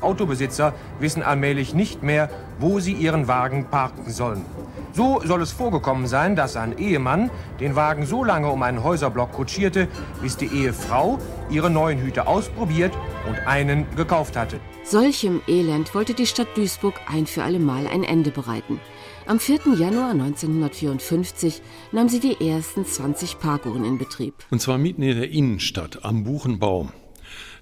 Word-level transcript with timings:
Autobesitzer 0.00 0.74
wissen 0.98 1.22
allmählich 1.22 1.74
nicht 1.74 2.02
mehr, 2.02 2.30
wo 2.58 2.80
sie 2.80 2.92
ihren 2.92 3.28
Wagen 3.28 3.66
parken 3.66 4.10
sollen. 4.10 4.44
So 4.92 5.20
soll 5.24 5.40
es 5.40 5.52
vorgekommen 5.52 6.06
sein, 6.06 6.34
dass 6.34 6.56
ein 6.56 6.76
Ehemann 6.76 7.30
den 7.60 7.76
Wagen 7.76 8.06
so 8.06 8.24
lange 8.24 8.50
um 8.50 8.62
einen 8.62 8.82
Häuserblock 8.82 9.32
kutschierte, 9.32 9.86
bis 10.20 10.36
die 10.36 10.46
Ehefrau 10.46 11.18
ihre 11.48 11.70
neuen 11.70 12.00
Hüte 12.00 12.26
ausprobiert 12.26 12.92
und 13.28 13.38
einen 13.46 13.86
gekauft 13.94 14.36
hatte. 14.36 14.58
Solchem 14.82 15.42
Elend 15.46 15.94
wollte 15.94 16.14
die 16.14 16.26
Stadt 16.26 16.48
Duisburg 16.56 16.94
ein 17.06 17.26
für 17.26 17.44
allemal 17.44 17.86
ein 17.86 18.02
Ende 18.02 18.30
bereiten. 18.30 18.80
Am 19.26 19.38
4. 19.38 19.74
Januar 19.78 20.10
1954 20.10 21.62
nahm 21.92 22.08
sie 22.08 22.18
die 22.18 22.48
ersten 22.48 22.84
20 22.84 23.38
Parkuhren 23.38 23.84
in 23.84 23.98
Betrieb. 23.98 24.34
Und 24.50 24.60
zwar 24.60 24.78
mitten 24.78 25.02
in 25.02 25.16
der 25.20 25.30
Innenstadt 25.30 26.04
am 26.04 26.24
Buchenbaum. 26.24 26.90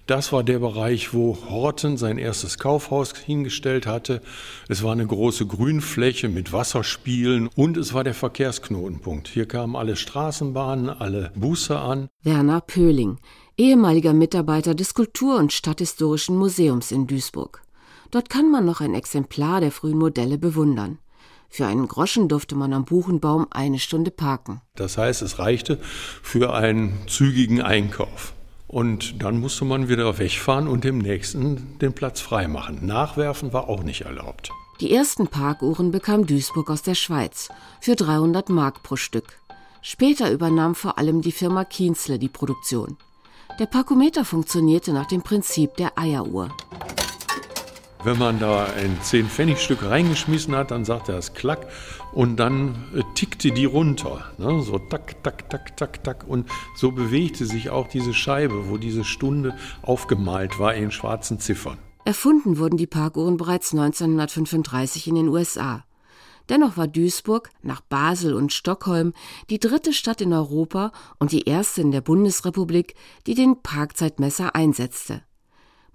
Das 0.09 0.33
war 0.33 0.43
der 0.43 0.61
Bereich, 0.61 1.13
wo 1.13 1.37
Horten 1.51 1.99
sein 1.99 2.17
erstes 2.17 2.57
Kaufhaus 2.57 3.15
hingestellt 3.15 3.87
hatte. 3.87 4.23
Es 4.67 4.83
war 4.83 4.93
eine 4.93 5.07
große 5.07 5.47
Grünfläche 5.47 6.31
mit 6.31 6.51
Wasserspielen 6.51 7.51
und 7.55 7.77
es 7.77 7.93
war 7.93 8.05
der 8.05 8.15
Verkehrsknotenpunkt. 8.15 9.29
Hier 9.29 9.47
kamen 9.47 9.77
alle 9.77 9.97
Straßenbahnen, 9.97 10.89
alle 10.89 11.31
Busse 11.35 11.79
an. 11.79 12.09
Werner 12.23 12.63
Pöhling, 12.63 13.19
ehemaliger 13.59 14.15
Mitarbeiter 14.15 14.75
des 14.75 14.95
Kultur- 14.95 15.37
und 15.37 15.53
Stadthistorischen 15.53 16.39
Museums 16.39 16.91
in 16.91 17.07
Duisburg. 17.07 17.61
Dort 18.11 18.31
kann 18.31 18.51
man 18.51 18.65
noch 18.65 18.81
ein 18.81 18.95
Exemplar 18.95 19.61
der 19.61 19.73
frühen 19.73 19.99
Modelle 19.99 20.39
bewundern. 20.39 21.01
Für 21.51 21.67
einen 21.67 21.87
Groschen 21.87 22.29
durfte 22.29 22.55
man 22.55 22.73
am 22.73 22.87
Buchenbaum 22.87 23.47
eine 23.51 23.79
Stunde 23.79 24.11
parken. 24.11 24.63
Das 24.75 24.97
heißt, 24.97 25.21
es 25.21 25.39
reichte 25.39 25.79
für 26.23 26.55
einen 26.55 26.95
zügigen 27.07 27.61
Einkauf. 27.61 28.33
Und 28.69 29.23
dann 29.23 29.41
musste 29.41 29.65
man 29.65 29.89
wieder 29.89 30.19
wegfahren 30.19 30.69
und 30.69 30.85
dem 30.85 30.99
nächsten 30.99 31.79
den 31.79 31.95
Platz 31.95 32.21
freimachen. 32.21 32.87
Nachwerfen 32.87 33.53
war 33.53 33.69
auch 33.69 33.83
nicht 33.83 34.03
erlaubt. 34.03 34.51
Die 34.81 34.95
ersten 34.95 35.27
Parkuhren 35.27 35.91
bekam 35.91 36.27
Duisburg 36.27 36.71
aus 36.71 36.83
der 36.83 36.95
Schweiz 36.95 37.49
für 37.81 37.97
300 37.97 38.51
Mark 38.51 38.83
pro 38.83 38.95
Stück. 38.95 39.39
Später 39.81 40.31
übernahm 40.31 40.75
vor 40.75 40.99
allem 40.99 41.23
die 41.23 41.33
Firma 41.33 41.65
Kienzle 41.65 42.19
die 42.19 42.29
Produktion. 42.29 42.97
Der 43.59 43.67
Parkometer 43.67 44.25
funktionierte 44.25 44.93
nach 44.93 45.07
dem 45.07 45.23
Prinzip 45.23 45.77
der 45.77 45.99
Eieruhr. 45.99 46.51
Wenn 48.05 48.17
man 48.17 48.39
da 48.39 48.65
ein 48.65 48.97
10-Pfennig-Stück 49.03 49.83
reingeschmissen 49.83 50.55
hat, 50.55 50.71
dann 50.71 50.85
sagte 50.85 51.13
er 51.13 51.19
es 51.19 51.35
klack 51.35 51.67
und 52.13 52.37
dann 52.37 52.77
äh, 52.95 53.03
tickte 53.15 53.51
die 53.51 53.65
runter. 53.65 54.33
Ne? 54.39 54.63
So 54.63 54.79
tak, 54.79 55.23
tak, 55.25 55.51
tak, 55.51 55.77
tak, 55.77 56.05
tak. 56.05 56.25
Und 56.27 56.49
so 56.77 56.93
bewegte 56.93 57.45
sich 57.45 57.71
auch 57.71 57.89
diese 57.89 58.15
Scheibe, 58.15 58.69
wo 58.69 58.77
diese 58.77 59.03
Stunde 59.03 59.57
aufgemalt 59.83 60.61
war 60.61 60.75
in 60.75 60.93
schwarzen 60.93 61.41
Ziffern. 61.41 61.79
Erfunden 62.05 62.59
wurden 62.59 62.77
die 62.77 62.87
Parkuhren 62.87 63.37
bereits 63.37 63.73
1935 63.73 65.09
in 65.09 65.17
den 65.17 65.29
USA. 65.29 65.85
Dennoch 66.49 66.77
war 66.77 66.87
Duisburg 66.87 67.51
nach 67.63 67.81
Basel 67.81 68.33
und 68.33 68.53
Stockholm 68.53 69.13
die 69.51 69.59
dritte 69.59 69.93
Stadt 69.93 70.21
in 70.21 70.33
Europa 70.33 70.93
und 71.19 71.33
die 71.33 71.43
erste 71.43 71.81
in 71.81 71.91
der 71.91 72.01
Bundesrepublik, 72.01 72.95
die 73.27 73.35
den 73.35 73.61
Parkzeitmesser 73.61 74.55
einsetzte. 74.55 75.23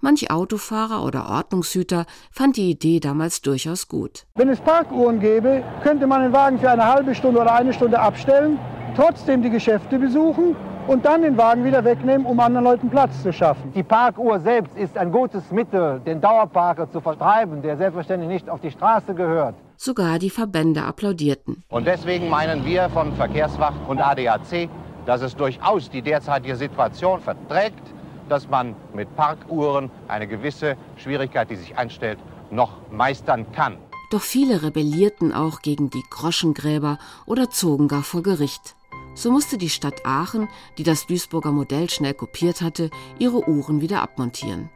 Manch 0.00 0.30
Autofahrer 0.30 1.04
oder 1.04 1.28
Ordnungshüter 1.30 2.06
fand 2.30 2.56
die 2.56 2.70
Idee 2.70 3.00
damals 3.00 3.40
durchaus 3.40 3.88
gut. 3.88 4.26
Wenn 4.34 4.48
es 4.48 4.60
Parkuhren 4.60 5.20
gäbe, 5.20 5.62
könnte 5.82 6.06
man 6.06 6.22
den 6.22 6.32
Wagen 6.32 6.58
für 6.58 6.70
eine 6.70 6.84
halbe 6.86 7.14
Stunde 7.14 7.40
oder 7.40 7.54
eine 7.54 7.72
Stunde 7.72 7.98
abstellen, 7.98 8.58
trotzdem 8.96 9.42
die 9.42 9.50
Geschäfte 9.50 9.98
besuchen 9.98 10.54
und 10.86 11.04
dann 11.04 11.22
den 11.22 11.36
Wagen 11.36 11.64
wieder 11.64 11.84
wegnehmen, 11.84 12.26
um 12.26 12.38
anderen 12.40 12.64
Leuten 12.64 12.90
Platz 12.90 13.22
zu 13.22 13.32
schaffen. 13.32 13.72
Die 13.72 13.82
Parkuhr 13.82 14.38
selbst 14.40 14.76
ist 14.76 14.98
ein 14.98 15.10
gutes 15.10 15.50
Mittel, 15.50 16.00
den 16.00 16.20
Dauerparker 16.20 16.90
zu 16.90 17.00
vertreiben, 17.00 17.62
der 17.62 17.76
selbstverständlich 17.76 18.30
nicht 18.30 18.50
auf 18.50 18.60
die 18.60 18.70
Straße 18.70 19.14
gehört. 19.14 19.54
Sogar 19.76 20.18
die 20.18 20.30
Verbände 20.30 20.82
applaudierten. 20.82 21.62
Und 21.68 21.86
deswegen 21.86 22.28
meinen 22.28 22.64
wir 22.64 22.88
von 22.90 23.14
Verkehrswacht 23.14 23.80
und 23.88 24.00
ADAC, 24.00 24.68
dass 25.06 25.22
es 25.22 25.34
durchaus 25.34 25.90
die 25.90 26.02
derzeitige 26.02 26.56
Situation 26.56 27.20
verträgt, 27.20 27.82
dass 28.28 28.48
man 28.48 28.74
mit 28.94 29.14
Parkuhren 29.16 29.90
eine 30.08 30.26
gewisse 30.26 30.76
Schwierigkeit, 30.96 31.50
die 31.50 31.56
sich 31.56 31.76
einstellt, 31.76 32.18
noch 32.50 32.72
meistern 32.90 33.50
kann. 33.52 33.78
Doch 34.10 34.22
viele 34.22 34.62
rebellierten 34.62 35.32
auch 35.32 35.60
gegen 35.60 35.90
die 35.90 36.04
Groschengräber 36.08 36.98
oder 37.26 37.50
zogen 37.50 37.88
gar 37.88 38.02
vor 38.02 38.22
Gericht. 38.22 38.76
So 39.14 39.30
musste 39.30 39.58
die 39.58 39.70
Stadt 39.70 40.04
Aachen, 40.04 40.48
die 40.76 40.82
das 40.82 41.06
Duisburger 41.06 41.52
Modell 41.52 41.88
schnell 41.88 42.14
kopiert 42.14 42.60
hatte, 42.60 42.90
ihre 43.18 43.48
Uhren 43.48 43.80
wieder 43.80 44.02
abmontieren. 44.02 44.70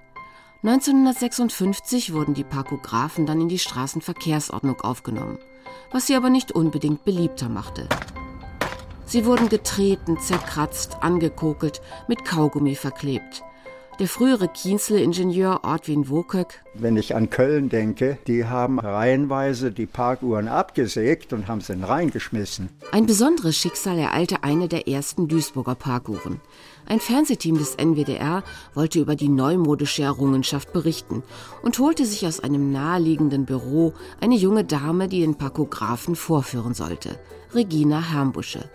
1956 0.65 2.13
wurden 2.13 2.35
die 2.35 2.45
Parkographen 2.45 3.27
dann 3.27 3.41
in 3.41 3.49
die 3.49 3.61
Straßenverkehrsordnung 3.61 4.81
aufgenommen, 4.81 5.39
was 5.93 6.09
sie 6.09 6.17
aber 6.17 6.31
nicht 6.31 6.51
unbedingt 6.51 7.05
beliebter 7.05 7.49
machte. 7.49 7.89
Sie 9.09 9.25
wurden 9.25 9.49
getreten, 9.49 10.19
zerkratzt, 10.19 10.99
angekokelt, 11.01 11.81
mit 12.09 12.27
Kaugummi 12.27 12.75
verklebt. 12.75 13.43
Der 13.99 14.07
frühere 14.07 14.49
Kienzle-Ingenieur 14.49 15.61
Ortwin 15.65 16.11
Wokök. 16.11 16.63
Wenn 16.75 16.99
ich 16.99 17.17
an 17.17 17.31
Köln 17.31 17.71
denke, 17.71 18.19
die 18.27 18.45
haben 18.45 18.79
reihenweise 18.79 19.73
die 19.73 19.87
Parkuhren 19.87 20.47
abgesägt 20.47 21.33
und 21.33 21.49
haben 21.49 21.63
sie 21.63 21.83
reingeschmissen. 21.83 22.69
Ein 22.93 23.07
besonderes 23.07 23.57
Schicksal 23.57 23.99
ereilte 23.99 24.45
eine 24.45 24.69
der 24.69 24.87
ersten 24.87 25.27
Duisburger 25.27 25.75
Parkuhren. 25.75 26.43
Ein 26.87 27.01
Fernsehteam 27.01 27.57
des 27.57 27.77
NWDR 27.77 28.45
wollte 28.75 29.01
über 29.01 29.17
die 29.17 29.31
neumodische 29.31 30.03
Errungenschaft 30.03 30.75
berichten 30.75 31.23
und 31.63 31.79
holte 31.79 32.05
sich 32.05 32.27
aus 32.27 32.41
einem 32.41 32.73
naheliegenden 32.73 33.47
Büro 33.47 33.95
eine 34.21 34.37
junge 34.37 34.65
Dame, 34.65 35.09
die 35.09 35.23
den 35.23 35.37
Parkographen 35.37 36.15
vorführen 36.15 36.75
sollte, 36.75 37.19
Regina 37.55 38.13
Hermbusche. 38.13 38.69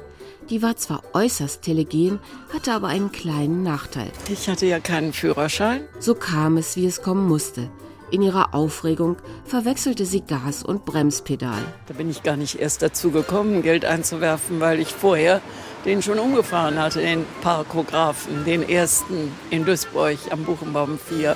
Die 0.50 0.62
war 0.62 0.76
zwar 0.76 1.04
äußerst 1.14 1.62
telegen, 1.62 2.20
hatte 2.54 2.74
aber 2.74 2.88
einen 2.88 3.12
kleinen 3.12 3.64
Nachteil. 3.64 4.12
Ich 4.30 4.50
hatte 4.50 4.66
ja 4.66 4.80
keinen 4.80 5.14
Führerschein. 5.14 5.82
So 6.00 6.16
kam 6.16 6.58
es, 6.58 6.76
wie 6.76 6.86
es 6.86 7.02
kommen 7.02 7.28
musste. 7.28 7.70
In 8.12 8.22
ihrer 8.22 8.54
Aufregung 8.54 9.18
verwechselte 9.46 10.06
sie 10.06 10.22
Gas- 10.22 10.62
und 10.62 10.86
Bremspedal. 10.86 11.64
Da 11.88 11.96
bin 11.96 12.10
ich 12.12 12.22
gar 12.22 12.36
nicht 12.36 12.60
erst 12.60 12.84
dazu 12.84 13.10
gekommen, 13.10 13.64
Geld 13.64 13.86
einzuwerfen, 13.86 14.60
weil 14.60 14.80
ich 14.80 14.90
vorher 14.90 15.42
den 15.86 16.02
schon 16.02 16.20
umgefahren 16.20 16.80
hatte, 16.80 17.02
den 17.02 17.26
Parkographen, 17.42 18.46
den 18.46 18.68
ersten 18.68 19.32
in 19.50 19.66
Duisburg 19.66 20.18
am 20.30 20.44
Buchenbaum 20.44 21.00
4. 21.00 21.36